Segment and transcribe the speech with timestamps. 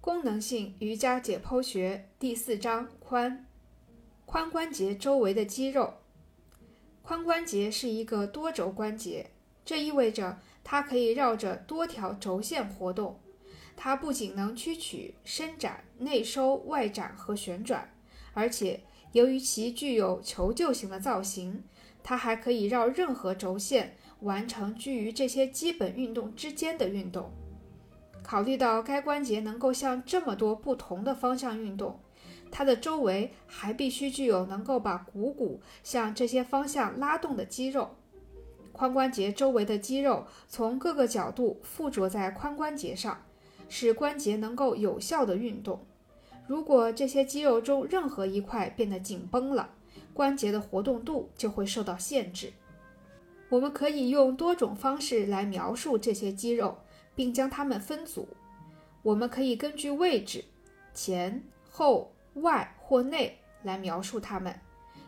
[0.00, 3.36] 功能性瑜伽解剖学第四章髋，
[4.26, 5.92] 髋关节周围的肌肉。
[7.04, 9.30] 髋关节是一个多轴关节，
[9.62, 13.20] 这意味着它可以绕着多条轴线活动。
[13.76, 17.92] 它不仅能屈曲、伸展、内收、外展和旋转，
[18.32, 18.80] 而且
[19.12, 21.62] 由于其具有求救型的造型，
[22.02, 27.30] 它还可以绕任何轴线完成居于这些基本运动之间的运动。
[28.30, 31.98] 考虑到该关节能够向这么多不同的方向运动，
[32.48, 37.96] 它的周围还必须具有能够把股骨向这些方向拉动的肌肉。
[38.72, 43.20] 髋关节周围的肌肉从各个角度附着在髋关节上，
[43.68, 45.84] 使关节能够有效的运动。
[46.46, 49.70] 如果这些肌肉中任何一块变得紧绷了，
[50.14, 52.52] 关节的活动度就会受到限制。
[53.48, 56.78] 我们可以用多种方式来描述这些肌肉。
[57.20, 58.26] 并将它们分组。
[59.02, 60.42] 我们可以根据位置
[60.94, 64.58] （前、后、外或内）来描述它们，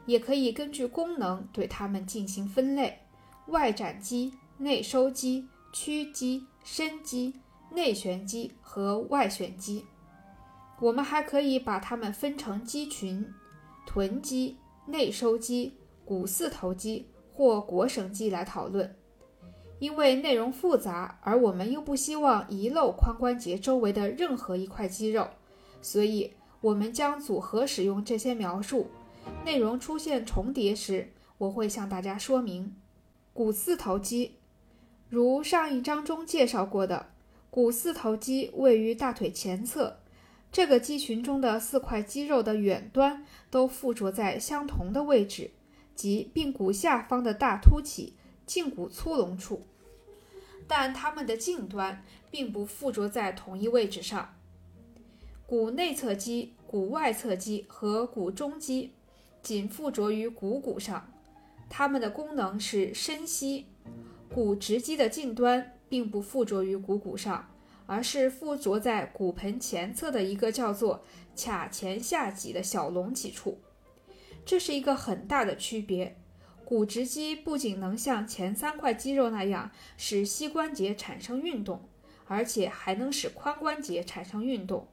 [0.04, 3.00] 也可以根据功能对它们进行分类：
[3.46, 7.32] 外展肌、内收肌、屈肌、伸肌、
[7.70, 9.86] 内旋肌和外旋肌。
[10.80, 13.26] 我们还可以把它们分成肌群：
[13.86, 15.72] 臀肌、内收肌、
[16.04, 18.94] 股四头肌或腘绳肌来讨论。
[19.82, 25.28] 因为内容复杂，而我们又不希望遗漏髋关节周围的任何一块肌肉，
[25.80, 28.86] 所以我们将组合使用这些描述。
[29.44, 32.76] 内容出现重叠时，我会向大家说明。
[33.32, 34.36] 股四头肌，
[35.08, 37.06] 如上一章中介绍过的，
[37.50, 39.98] 股四头肌位于大腿前侧。
[40.52, 45.50] 这个肌群中的四块肌肉的远端都附着在相同的位置，
[45.96, 48.14] 即髌骨下方的大凸起、
[48.46, 49.62] 胫骨粗隆处。
[50.66, 54.34] 但它们的近端并不附着在同一位置上。
[55.46, 58.92] 股内侧肌、股外侧肌和股中肌
[59.42, 61.12] 仅附着于股骨上，
[61.68, 63.66] 它们的功能是伸膝。
[64.32, 67.50] 股直肌的近端并不附着于股骨上，
[67.84, 71.04] 而是附着在骨盆前侧的一个叫做
[71.36, 73.60] 髂前下棘的小隆起处。
[74.46, 76.16] 这是一个很大的区别。
[76.72, 81.82] 股直肌不仅能像前三块肌肉那样使膝关节产生运动，
[82.26, 84.88] 而且还能使髋关节产生运动。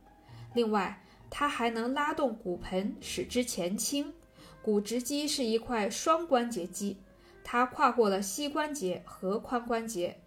[0.54, 4.14] 另外，它还能拉动骨盆，使之前倾。
[4.62, 6.98] 股直肌是一块双关节肌，
[7.46, 10.18] 它跨过了膝关节和髋关节。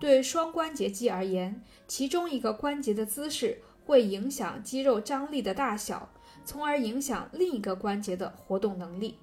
[0.00, 6.08] 对双关节肌而言，其中一个关节的姿势会影响肌肉张力的大小，
[6.46, 9.18] 从而影响另一个关节的活动能力。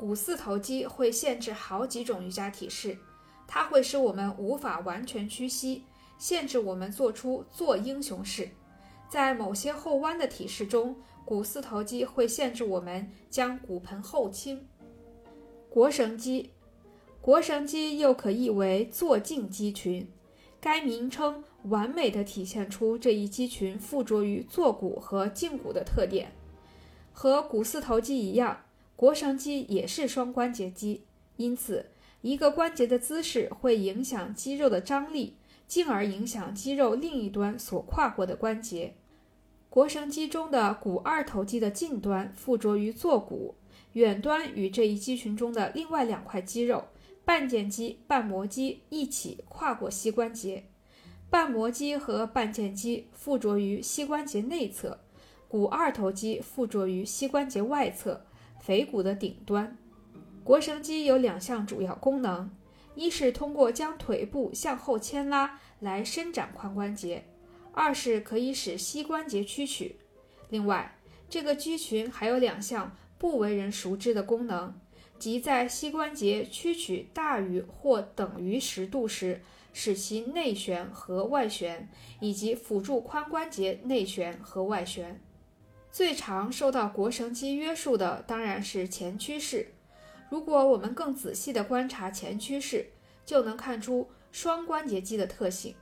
[0.00, 2.96] 股四头肌会限制好几种瑜伽体式，
[3.46, 5.84] 它会使我们无法完全屈膝，
[6.16, 8.48] 限制我们做出做英雄式。
[9.10, 10.96] 在某些后弯的体式中，
[11.26, 14.66] 股四头肌会限制我们将骨盆后倾。
[15.70, 16.48] 腘绳肌，
[17.22, 20.08] 腘绳肌又可译为坐静肌群，
[20.62, 26.32] 该名称完美的体现出这一肌群附着于坐骨和胫骨的特点，
[27.12, 28.62] 和股四头肌一样。
[29.00, 31.04] 腘绳肌也是双关节肌，
[31.36, 31.86] 因此
[32.20, 38.96] 一个关节的姿势会影响肌肉的张力，进而影响肌肉另一端所跨过的关节。
[39.70, 43.54] 腘绳肌中的股二头肌的近端附着于坐骨，
[43.94, 46.84] 远端与这一肌群中的另外两块肌肉
[47.24, 50.64] 半腱肌、半膜肌一起跨过膝关节。
[51.30, 55.00] 半膜肌和半腱肌附着于膝关节内侧，
[55.48, 58.26] 股二头肌附着于膝关节外侧。
[58.60, 59.76] 腓骨的顶端，
[60.44, 62.50] 腘绳肌有两项主要功能：
[62.94, 67.22] 一是通过将腿部向后牵拉来伸展髋关节；
[67.72, 69.96] 二是可以使膝关节屈曲。
[70.50, 70.96] 另外，
[71.28, 74.74] 这个肌群还有两项不为人熟知的功能，
[75.18, 79.40] 即在膝关节屈曲大于或等于十度时，
[79.72, 81.88] 使其内旋和外旋，
[82.20, 85.20] 以及辅助髋关节内旋和外旋。
[85.92, 89.68] 最常受到腘绳肌约束的当然是前屈式。
[90.28, 92.86] 如果我们更仔细地观察前屈式，
[93.26, 95.74] 就能看出双关节肌的特性。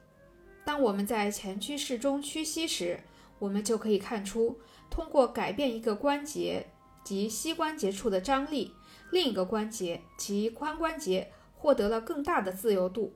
[0.65, 2.99] 当我们在前屈式中屈膝时，
[3.39, 4.59] 我们就可以看出，
[4.91, 6.67] 通过改变一个关节
[7.05, 8.73] 及膝关节处的张力，
[9.11, 13.13] 另一个关节及髋关节获得了更大的自由度。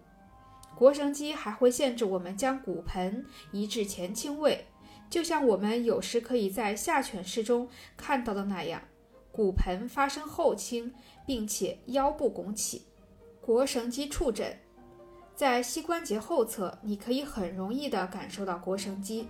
[0.79, 4.67] 腘绳肌还会限制我们将骨盆移至前倾位。
[5.13, 7.69] 就像我们有时可以在下犬式中
[7.99, 8.83] 看到的那样，
[9.31, 10.91] 骨盆发生后倾，
[11.27, 12.87] 并且腰部拱起。
[13.45, 14.59] 腘绳肌触诊，
[15.37, 19.29] 在膝关节后侧，你可以很容易地感受到腘绳肌。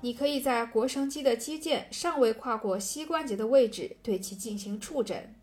[0.00, 5.34] 你可以在腘绳肌的肌腱尚未跨过膝关节的位置对其进行触诊。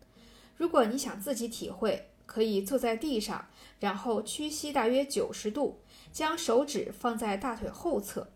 [0.56, 3.48] 如果你想自己体会，可以坐在地上，
[3.78, 8.30] 然后屈膝大约九十度，将手指放在大腿后侧，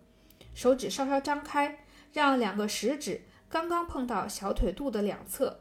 [0.59, 1.79] 手指稍稍张开，
[2.13, 5.61] 让两个食指刚刚碰到小腿肚的两侧。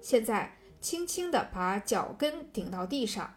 [0.00, 3.34] 现在轻轻地把脚跟顶到地上，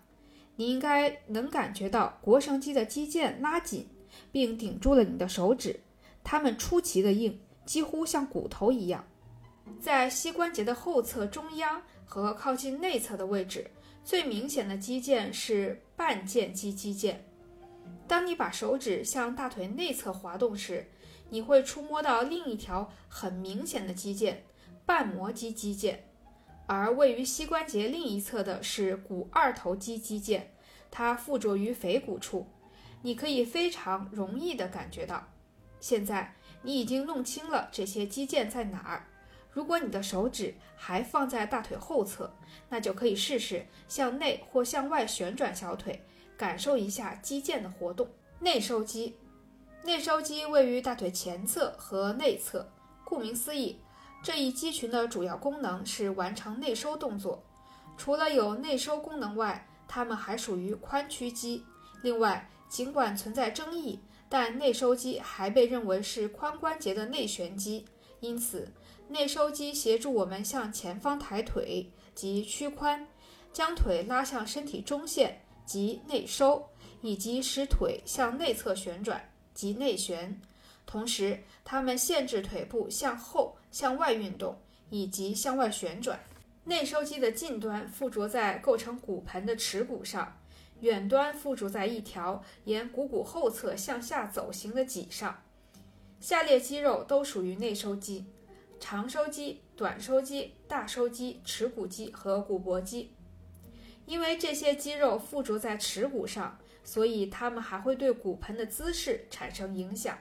[0.58, 3.90] 你应该能感觉到腘绳肌的肌腱拉紧，
[4.32, 5.80] 并顶住了你的手指，
[6.24, 9.04] 它们出奇的硬，几乎像骨头一样。
[9.80, 13.66] 在膝关节的后侧中央和靠近内侧的位置，
[14.06, 17.16] 最明显的肌腱是半腱肌肌腱。
[18.08, 20.86] 当你把手指向大腿内侧滑动时，
[21.30, 24.36] 你会触摸到另一条很明显的肌腱——
[24.86, 25.96] 半膜肌肌腱。
[26.68, 30.42] 而位于膝关节另一侧的是股二头肌肌腱，
[30.90, 32.48] 它附着于腓骨处，
[33.02, 35.26] 你可以非常容易地感觉到。
[35.80, 39.08] 现在你已经弄清了这些肌腱在哪儿。
[39.52, 42.34] 如果你的手指还放在大腿后侧，
[42.70, 46.02] 那就可以试试向内或向外旋转小腿，
[46.42, 48.10] 感受一下肌腱的活动。
[48.40, 49.16] 内收肌，
[49.84, 52.68] 内收肌位于大腿前侧和内侧，
[53.06, 53.80] 顾名思义。
[54.24, 57.44] 这一肌群的主要功能是完成内收动作。
[57.96, 61.64] 除了有内收功能外，它们还属于髋屈肌。
[62.02, 67.86] 另外，尽管存在争议，但内收肌还被认为是髋关节的内旋肌。
[68.20, 68.68] 因此，
[69.10, 73.06] 内收肌协助我们向前方抬腿及屈髋，
[73.54, 76.70] 将腿拉向身体中线及内收，
[77.02, 80.40] 以及使腿向内侧旋转及内旋。
[80.86, 83.58] 同时，它们限制腿部向后。
[83.72, 84.54] 向外运动
[84.90, 86.20] 以及向外旋转。
[86.66, 90.38] 内收肌的近端附着在构成骨盆的耻骨上，
[90.82, 95.42] 远端附着在一条沿股骨后侧向下走行的脊上。
[96.20, 98.26] 下列肌肉都属于内收肌：
[98.78, 103.14] 长收肌、短收肌、大收肌、耻骨肌和股薄肌。
[104.12, 110.18] 因为这些肌肉附着在耻骨上，所以它们还会对骨盆的姿势产生影响。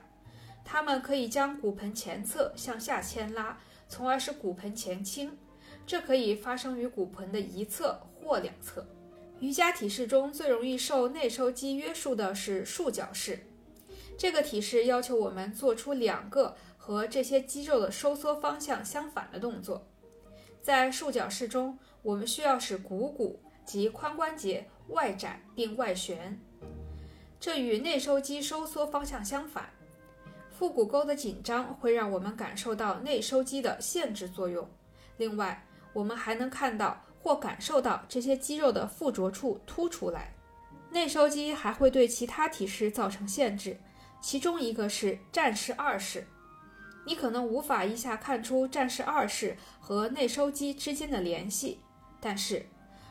[0.64, 3.58] 它们可以将骨盆前侧向下牵拉，
[3.88, 5.37] 从而使骨盆前倾。
[5.84, 8.87] 这可以发生于骨盆的一侧或两侧。
[9.40, 13.40] 瑜伽体式中最容易受内收肌约束的是束脚式。
[14.16, 19.84] 这个体式要求我们做出两个和这些肌肉的收缩方向相反的动作。
[20.62, 26.39] 在束脚式中，我们需要使股骨及髋关节外展并外旋，
[27.39, 29.71] 这与内收肌收缩方向相反。
[30.51, 34.69] 腹股沟的紧张会让我们感受到内收肌的限制作用。
[35.17, 40.35] 另外，我们还能看到或感受到这些肌肉的附着处凸出来。
[40.91, 43.79] 内收肌还会对其他体式造成限制，
[44.21, 46.27] 其中一个是战士二式。
[47.07, 51.81] 你可能无法一下看出战士二式和内收肌之间的联系，
[52.21, 52.67] 但是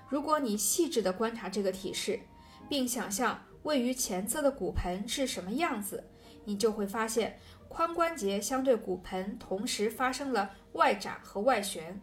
[0.09, 2.19] 如果你细致地观察这个体式，
[2.67, 6.03] 并想象位于前侧的骨盆是什么样子。
[6.45, 7.39] 你就会发现，
[7.69, 12.01] 髋关节相对骨盆同时发生了外展和外旋。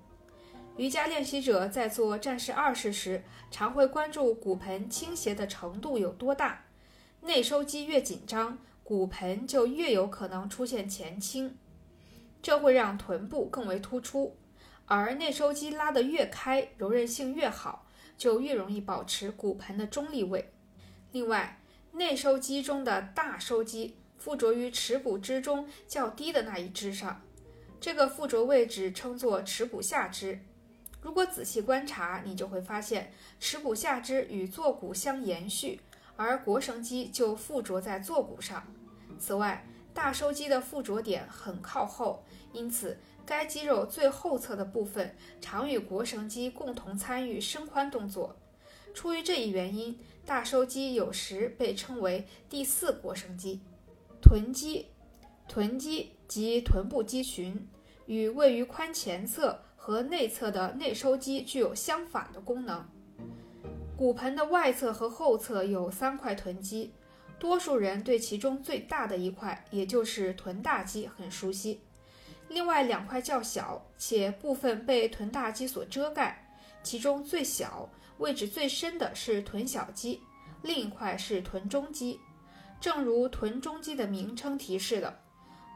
[0.76, 6.66] 瑜伽练习者在做战士二式时，常会关注骨盆倾斜的程度有多大。
[7.22, 11.56] 内收肌越紧张，骨盆就越有可能出现前倾，
[12.40, 14.36] 这会让臀部更为突出；
[14.84, 17.85] 而内收肌拉得越开，柔韧性越好，
[18.16, 20.52] 就越容易保持骨盆的中立位。
[21.12, 21.60] 另外，
[21.92, 23.96] 内收肌中的大收肌。
[24.18, 27.22] 附着于耻骨之中较低的那一支上，
[27.78, 30.40] 这个附着位置称作耻骨下支。
[31.00, 35.80] 如果仔细观察，你就会发现耻骨下支与坐骨相延续，
[36.16, 38.66] 而腘绳肌就附着在坐骨上。
[39.16, 39.64] 此外，
[39.96, 42.22] 大收肌的附着点很靠后，
[42.52, 48.36] 因此该肌肉最后侧的部分常与腘绳肌共同参与伸髋动作。
[48.92, 53.62] 出于这一原因，大收肌有时被称为第四腘绳肌。
[54.20, 54.86] 臀肌，
[55.48, 57.66] 臀肌及臀部肌群
[58.04, 62.86] 与位于髋前侧和内侧的内收肌具有相反的功能。
[63.96, 66.92] 骨盆的外侧和后侧有三块臀肌，
[67.38, 71.80] 多数人对其中最大的一块，也就是臀大肌很熟悉。
[72.48, 76.48] 另外两块较小，且部分被臀大肌所遮盖，
[76.82, 77.88] 其中最小、
[78.18, 80.20] 位置最深的是臀小肌，
[80.62, 82.18] 另一块是臀中肌。
[82.80, 85.18] 正如臀中肌的名称提示的，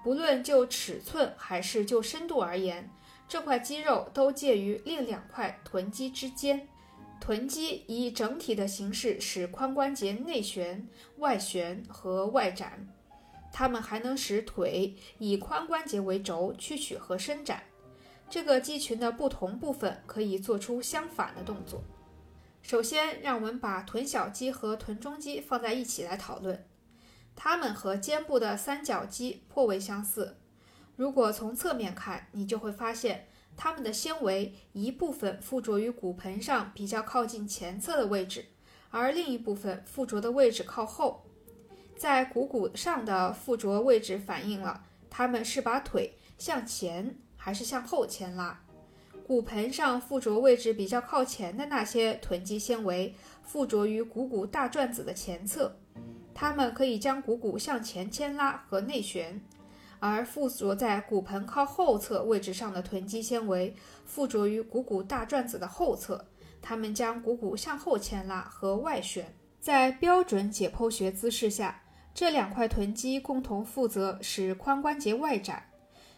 [0.05, 2.89] 不论就尺寸还是就深度而言，
[3.29, 6.69] 这块肌肉都介于另两块臀肌之间。
[7.21, 12.89] 臀肌以整体的形式使髋关节内旋、外旋和外展。
[13.53, 17.65] 它们还能使腿以髋关节为轴屈曲和伸展。
[18.29, 21.83] 这个肌群的不同部分可以做出相反的动作。
[22.63, 26.65] 首先，让我们把臀小肌和臀中肌放在一起来讨论。
[27.35, 30.37] 它们和肩部的三角肌颇为相似。
[30.95, 33.29] 如果从侧面看，你就会发现
[33.63, 38.47] 它们的纤维一部分附着于骨盆上比较靠近前侧的位置，
[38.89, 41.27] 而另一部分附着的位置靠后。
[41.95, 48.59] 在股骨上的附着位置反映了它们是把腿向前还是向后牵拉。
[49.27, 55.77] 骨盆上附着位置比较靠前的那些臀肌纤维附着于股骨大转子的前侧，
[56.33, 59.39] 它们可以将股骨向前牵拉和内旋；
[60.01, 63.73] 而附着在骨盆靠后侧位置上的臀肌纤维
[64.05, 66.25] 附着于股骨大转子的后侧，
[66.61, 69.33] 它们将股骨向后牵拉和外旋。
[69.61, 71.81] 在标准解剖学姿势下，
[72.13, 75.63] 这两块臀肌共同负责使髋关节外展。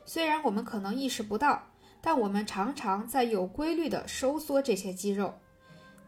[0.07, 1.63] 虽然我们可能意识不到。
[2.05, 5.33] 但我们常常在有规律地收缩这些肌肉。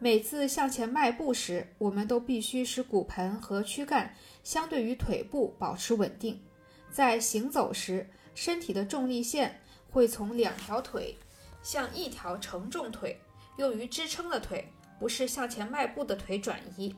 [0.01, 4.13] 每次向前迈步时，我们都必须使骨盆和躯干
[4.43, 6.37] 相对于腿部保持稳定。
[6.95, 9.61] 在行走时，身体的重力线
[9.91, 11.19] 会从两条腿
[11.61, 13.19] 向一条承重腿
[13.59, 16.95] （用于支撑的腿，不是向前迈步的腿）转移。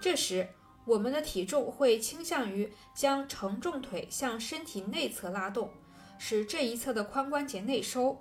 [0.00, 0.48] 这时，
[0.84, 5.70] 我们的体重会倾向于将承重腿向身体内侧拉动。
[6.18, 8.20] 使这一侧的髋关节内收，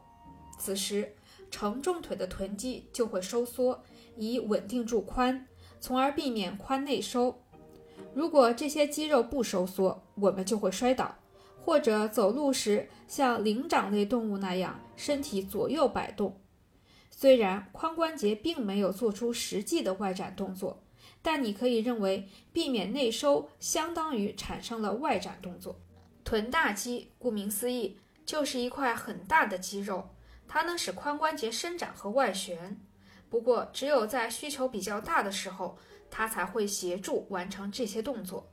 [0.60, 1.16] 此时
[1.50, 3.84] 承重腿的臀肌就会收缩，
[4.16, 5.42] 以稳定住髋，
[5.80, 7.42] 从而避免髋内收。
[8.14, 11.16] 如果这些肌肉不收缩，我们就会摔倒，
[11.64, 16.40] 或者走路时像灵长类动物那样身体左右摆动。
[17.10, 20.84] 虽然髋关节并没有做出实际的外展动作，
[21.22, 25.80] 但你可以认为避免内收相当于产生了外展动作。
[26.24, 30.10] 臀大肌顾名思义就是一块很大的肌肉，
[30.48, 32.80] 它能使髋关节伸展和外旋。
[33.30, 35.78] 不过，只有在需求比较大的时候，
[36.10, 38.50] 它才会协助完成这些动作。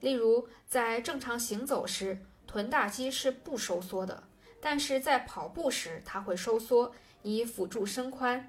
[0.00, 4.22] 例如，在正常行走时，臀大肌是不收缩的；
[4.60, 8.42] 但是在跑步时，它会收缩，以辅助伸髋。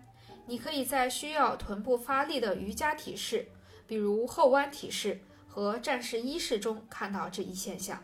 [0.46, 3.48] 你可以在需要臀部发力的瑜伽体式，
[3.86, 8.04] 比如后弯体式和战士一式中看到这一现象。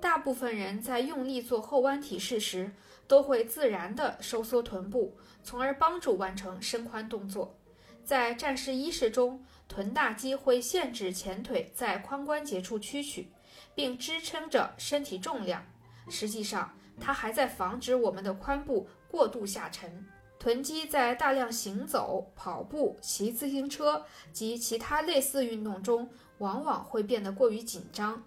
[0.00, 2.72] 大部分人在用力做后弯体式时，
[3.06, 7.54] 都会自然地收缩臀部，从而帮助完成伸髋动作。
[8.04, 13.28] 在战士一式中，臀大肌会限制前腿在髋关节处屈曲，
[13.74, 15.64] 并支撑着身体重量。
[16.08, 20.06] 实际上，它还在防止我们的髋部过度下沉。
[20.38, 28.22] 臀肌在大量行走、跑步、骑自行车及其他类似运动中，往往会变得过于紧张。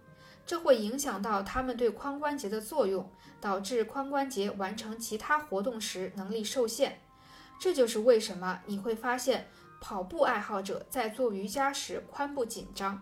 [0.45, 3.11] 这会影响到它们对髋关节的作用，
[3.41, 7.01] 导致髋关节完成其他活动时能力受限。
[7.59, 9.49] 这就是为什么你会发现
[9.87, 12.99] 跑步爱好者在做瑜伽时髋部紧张。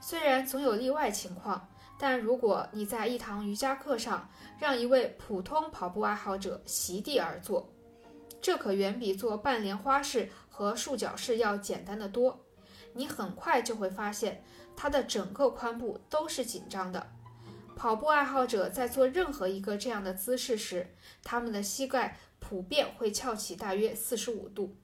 [0.00, 4.26] 虽然总有例外情况，但如果你在一堂瑜伽课上
[4.58, 7.70] 让一位普通跑步爱好者席地而坐，
[8.40, 12.40] 这可远比做半莲花式和束脚式要简单的多。
[12.94, 14.42] 你很快就会发现。
[14.74, 17.06] 他的整个髋部都是紧张的。
[17.76, 24.74] 跑步爱好者在做任何一个这样的姿势时，他们的膝盖普遍会翘起大约四十五度。